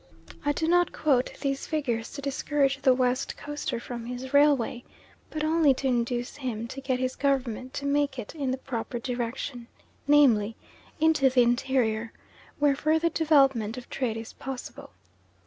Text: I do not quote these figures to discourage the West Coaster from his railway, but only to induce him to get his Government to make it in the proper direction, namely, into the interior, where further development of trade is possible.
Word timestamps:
I 0.43 0.51
do 0.51 0.67
not 0.67 0.91
quote 0.91 1.31
these 1.41 1.67
figures 1.67 2.11
to 2.13 2.23
discourage 2.23 2.81
the 2.81 2.91
West 2.91 3.37
Coaster 3.37 3.79
from 3.79 4.07
his 4.07 4.33
railway, 4.33 4.83
but 5.29 5.43
only 5.43 5.75
to 5.75 5.87
induce 5.87 6.37
him 6.37 6.67
to 6.69 6.81
get 6.81 6.97
his 6.99 7.15
Government 7.15 7.71
to 7.75 7.85
make 7.85 8.17
it 8.17 8.33
in 8.33 8.49
the 8.49 8.57
proper 8.57 8.97
direction, 8.97 9.67
namely, 10.07 10.55
into 10.99 11.29
the 11.29 11.43
interior, 11.43 12.13
where 12.57 12.75
further 12.75 13.09
development 13.09 13.77
of 13.77 13.91
trade 13.91 14.17
is 14.17 14.33
possible. 14.33 14.89